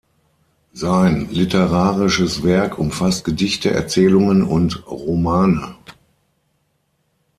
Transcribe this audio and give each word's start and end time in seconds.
Sein 0.73 1.29
literarisches 1.29 2.41
Werk 2.41 2.79
umfasst 2.79 3.23
Gedichte, 3.23 3.69
Erzählungen 3.69 4.41
und 4.41 4.87
Romane. 4.87 5.75